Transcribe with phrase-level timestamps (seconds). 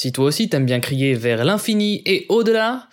[0.00, 2.86] Si toi aussi t'aimes bien crier vers l'infini et au-delà,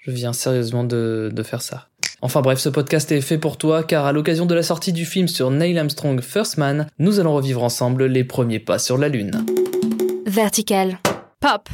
[0.00, 1.86] je viens sérieusement de, faire ça.
[2.22, 5.04] Enfin bref, ce podcast est fait pour toi car à l'occasion de la sortie du
[5.04, 9.08] film sur Neil Armstrong First Man, nous allons revivre ensemble les premiers pas sur la
[9.08, 9.46] Lune.
[10.26, 10.98] Vertical.
[11.38, 11.68] Pop.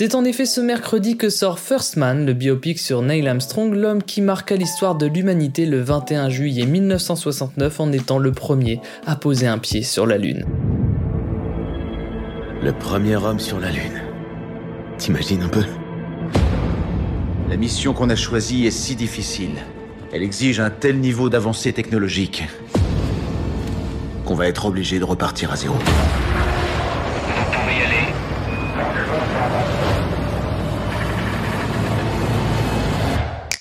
[0.00, 4.02] C'est en effet ce mercredi que sort First Man, le biopic sur Neil Armstrong, l'homme
[4.02, 9.46] qui marqua l'histoire de l'humanité le 21 juillet 1969 en étant le premier à poser
[9.46, 10.46] un pied sur la Lune.
[12.62, 14.00] Le premier homme sur la Lune.
[14.96, 15.64] T'imagines un peu?
[17.50, 19.56] La mission qu'on a choisie est si difficile.
[20.14, 22.48] Elle exige un tel niveau d'avancée technologique
[24.24, 25.74] qu'on va être obligé de repartir à zéro.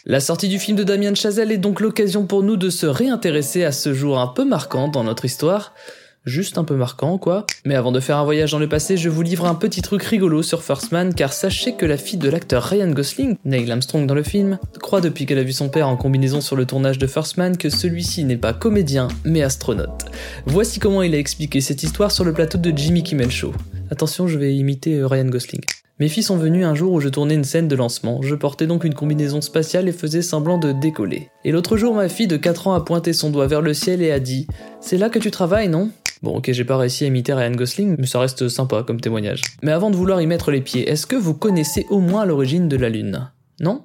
[0.05, 3.63] La sortie du film de Damien Chazelle est donc l'occasion pour nous de se réintéresser
[3.63, 5.75] à ce jour un peu marquant dans notre histoire.
[6.25, 7.45] Juste un peu marquant, quoi.
[7.63, 10.01] Mais avant de faire un voyage dans le passé, je vous livre un petit truc
[10.01, 14.07] rigolo sur First Man, car sachez que la fille de l'acteur Ryan Gosling, Neil Armstrong
[14.07, 16.97] dans le film, croit depuis qu'elle a vu son père en combinaison sur le tournage
[16.97, 20.05] de First Man que celui-ci n'est pas comédien, mais astronaute.
[20.47, 23.53] Voici comment il a expliqué cette histoire sur le plateau de Jimmy Kimmel Show.
[23.91, 25.61] Attention, je vais imiter euh, Ryan Gosling.
[25.99, 28.67] Mes filles sont venues un jour où je tournais une scène de lancement, je portais
[28.67, 31.29] donc une combinaison spatiale et faisais semblant de décoller.
[31.43, 34.01] Et l'autre jour, ma fille de 4 ans a pointé son doigt vers le ciel
[34.01, 34.47] et a dit
[34.79, 35.89] C'est là que tu travailles, non?
[36.21, 39.41] Bon, ok, j'ai pas réussi à imiter Ryan Gosling, mais ça reste sympa comme témoignage.
[39.63, 42.67] Mais avant de vouloir y mettre les pieds, est-ce que vous connaissez au moins l'origine
[42.67, 43.31] de la Lune?
[43.59, 43.81] Non?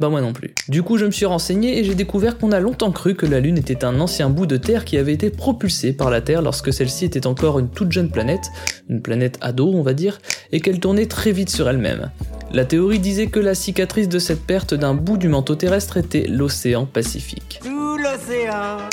[0.00, 0.54] Bah moi non plus.
[0.68, 3.38] Du coup, je me suis renseigné et j'ai découvert qu'on a longtemps cru que la
[3.38, 6.72] Lune était un ancien bout de Terre qui avait été propulsé par la Terre lorsque
[6.72, 8.50] celle-ci était encore une toute jeune planète,
[8.88, 10.18] une planète ado on va dire,
[10.50, 12.10] et qu'elle tournait très vite sur elle-même.
[12.52, 16.26] La théorie disait que la cicatrice de cette perte d'un bout du manteau terrestre était
[16.26, 17.60] l'océan Pacifique.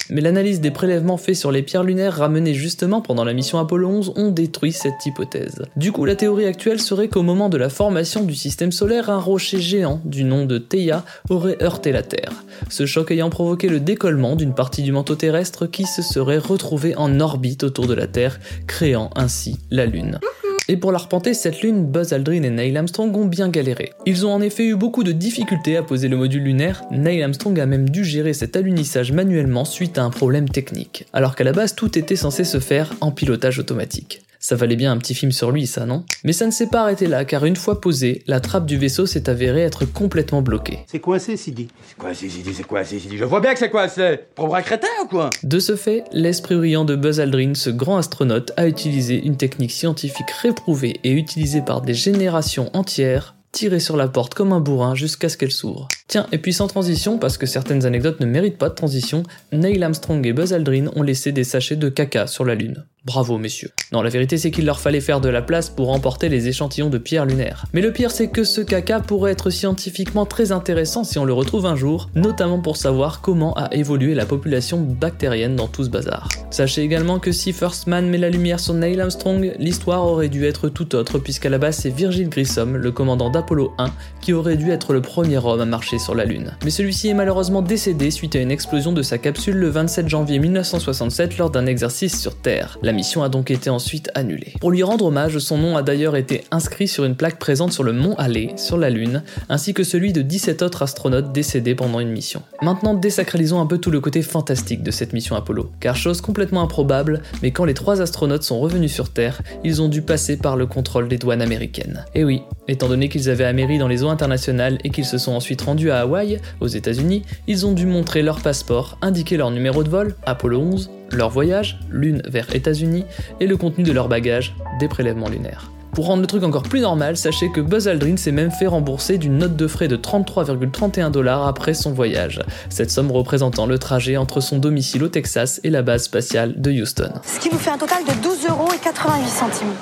[0.10, 3.88] Mais l'analyse des prélèvements faits sur les pierres lunaires ramenées justement pendant la mission Apollo
[3.88, 5.64] 11 ont détruit cette hypothèse.
[5.76, 9.20] Du coup, la théorie actuelle serait qu'au moment de la formation du système solaire, un
[9.20, 12.44] rocher géant du nom de Theia aurait heurté la Terre.
[12.70, 16.96] Ce choc ayant provoqué le décollement d'une partie du manteau terrestre qui se serait retrouvée
[16.96, 20.20] en orbite autour de la Terre, créant ainsi la Lune.
[20.68, 23.92] Et pour l'arpenter, cette lune, Buzz Aldrin et Neil Armstrong ont bien galéré.
[24.06, 27.60] Ils ont en effet eu beaucoup de difficultés à poser le module lunaire, Neil Armstrong
[27.60, 31.52] a même dû gérer cet alunissage manuellement suite à un problème technique, alors qu'à la
[31.52, 34.22] base tout était censé se faire en pilotage automatique.
[34.44, 36.04] Ça valait bien un petit film sur lui, ça, non?
[36.24, 39.06] Mais ça ne s'est pas arrêté là, car une fois posée, la trappe du vaisseau
[39.06, 40.80] s'est avérée être complètement bloquée.
[40.88, 41.68] C'est coincé, Sidi.
[41.88, 43.18] C'est coincé, Sidi, c'est coincé, Sidi.
[43.20, 44.18] Je vois bien que c'est coincé.
[44.34, 45.30] Pour un crétin ou quoi?
[45.44, 49.72] De ce fait, l'esprit brillant de Buzz Aldrin, ce grand astronaute, a utilisé une technique
[49.72, 54.96] scientifique réprouvée et utilisée par des générations entières tirer sur la porte comme un bourrin
[54.96, 55.88] jusqu'à ce qu'elle s'ouvre.
[56.12, 59.24] Tiens, et puis sans transition, parce que certaines anecdotes ne méritent pas de transition,
[59.54, 62.84] Neil Armstrong et Buzz Aldrin ont laissé des sachets de caca sur la Lune.
[63.04, 63.72] Bravo messieurs.
[63.92, 66.92] Non, la vérité c'est qu'il leur fallait faire de la place pour emporter les échantillons
[66.92, 67.66] de pierre lunaire.
[67.74, 71.34] Mais le pire c'est que ce caca pourrait être scientifiquement très intéressant si on le
[71.34, 75.90] retrouve un jour, notamment pour savoir comment a évolué la population bactérienne dans tout ce
[75.90, 76.30] bazar.
[76.52, 80.46] Sachez également que si First Man met la lumière sur Neil Armstrong, l'histoire aurait dû
[80.46, 83.86] être tout autre puisqu'à la base c'est Virgil Grissom, le commandant d'Apollo 1,
[84.22, 86.52] qui aurait dû être le premier homme à marcher sur la Lune.
[86.66, 90.40] Mais celui-ci est malheureusement décédé suite à une explosion de sa capsule le 27 janvier
[90.40, 92.80] 1967 lors d'un exercice sur Terre.
[92.82, 94.54] La mission a donc été ensuite annulée.
[94.60, 97.84] Pour lui rendre hommage, son nom a d'ailleurs été inscrit sur une plaque présente sur
[97.84, 102.00] le mont Halley, sur la Lune, ainsi que celui de 17 autres astronautes décédés pendant
[102.00, 102.42] une mission.
[102.62, 106.64] Maintenant, désacralisons un peu tout le côté fantastique de cette mission Apollo, car chose complètement
[106.64, 110.58] improbable, mais quand les trois astronautes sont revenus sur Terre, ils ont dû passer par
[110.58, 112.06] le contrôle des douanes américaines.
[112.16, 115.34] Et oui, étant donné qu'ils avaient améri dans les eaux internationales et qu'ils se sont
[115.34, 119.84] ensuite rendus à Hawaï, aux États-Unis, ils ont dû montrer leur passeport, indiquer leur numéro
[119.84, 123.06] de vol, Apollo 11, leur voyage, lune vers États-Unis,
[123.40, 125.72] et le contenu de leur bagage, des prélèvements lunaires.
[125.94, 129.18] Pour rendre le truc encore plus normal, sachez que Buzz Aldrin s'est même fait rembourser
[129.18, 134.16] d'une note de frais de 33,31 dollars après son voyage, cette somme représentant le trajet
[134.16, 137.12] entre son domicile au Texas et la base spatiale de Houston.
[137.24, 139.74] Ce qui vous fait un total de 12 euros et 88 centimes.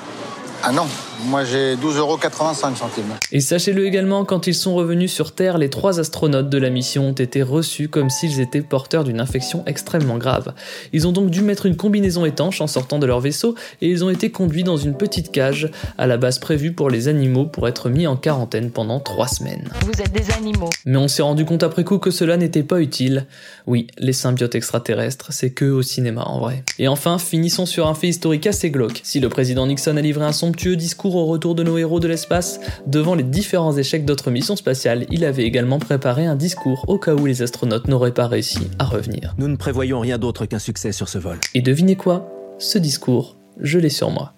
[0.64, 0.86] Ah non,
[1.26, 3.04] moi j'ai 12,85 centimes.
[3.32, 7.08] Et sachez-le également, quand ils sont revenus sur Terre, les trois astronautes de la mission
[7.08, 10.54] ont été reçus comme s'ils étaient porteurs d'une infection extrêmement grave.
[10.92, 14.04] Ils ont donc dû mettre une combinaison étanche en sortant de leur vaisseau et ils
[14.04, 17.68] ont été conduits dans une petite cage à la base prévue pour les animaux pour
[17.68, 19.68] être mis en quarantaine pendant trois semaines.
[19.84, 20.70] Vous êtes des animaux.
[20.86, 23.26] Mais on s'est rendu compte après coup que cela n'était pas utile.
[23.66, 26.64] Oui, les symbiotes extraterrestres, c'est que au cinéma en vrai.
[26.78, 29.00] Et enfin, finissons sur un fait historique assez glauque.
[29.04, 32.08] Si le président Nixon a livré un somptueux discours au retour de nos héros de
[32.08, 32.60] l'espace.
[32.86, 37.14] Devant les différents échecs d'autres missions spatiales, il avait également préparé un discours au cas
[37.14, 39.34] où les astronautes n'auraient pas réussi à revenir.
[39.38, 41.38] Nous ne prévoyons rien d'autre qu'un succès sur ce vol.
[41.54, 42.28] Et devinez quoi?
[42.58, 44.34] Ce discours, je l'ai sur moi.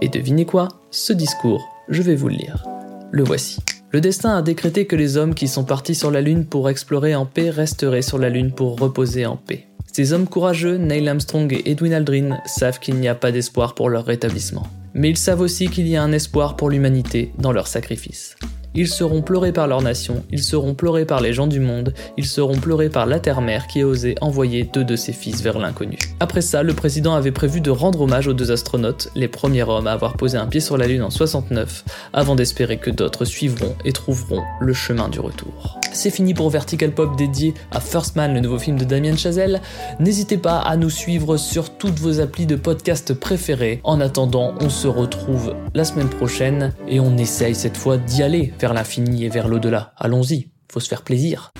[0.00, 0.68] Et devinez quoi?
[0.90, 2.64] Ce discours, je vais vous le lire.
[3.10, 3.58] Le voici.
[3.90, 7.14] Le destin a décrété que les hommes qui sont partis sur la Lune pour explorer
[7.14, 9.66] en paix resteraient sur la Lune pour reposer en paix.
[9.92, 13.90] Ces hommes courageux, Neil Armstrong et Edwin Aldrin, savent qu'il n'y a pas d'espoir pour
[13.90, 14.66] leur rétablissement.
[14.94, 18.36] Mais ils savent aussi qu'il y a un espoir pour l'humanité dans leur sacrifice.
[18.74, 22.24] Ils seront pleurés par leur nation, ils seront pleurés par les gens du monde, ils
[22.24, 25.98] seront pleurés par la terre-mère qui a osé envoyer deux de ses fils vers l'inconnu.
[26.20, 29.86] Après ça, le président avait prévu de rendre hommage aux deux astronautes, les premiers hommes
[29.86, 31.84] à avoir posé un pied sur la Lune en 69,
[32.14, 35.81] avant d'espérer que d'autres suivront et trouveront le chemin du retour.
[35.92, 39.60] C'est fini pour Vertical Pop dédié à First Man, le nouveau film de Damien Chazelle.
[40.00, 43.80] N'hésitez pas à nous suivre sur toutes vos applis de podcast préférés.
[43.84, 48.52] En attendant, on se retrouve la semaine prochaine et on essaye cette fois d'y aller
[48.58, 49.92] vers l'infini et vers l'au-delà.
[49.96, 51.52] Allons-y, faut se faire plaisir.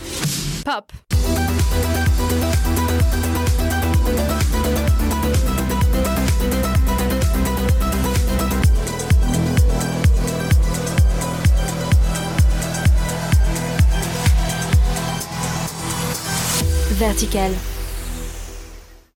[17.03, 17.72] Vertical.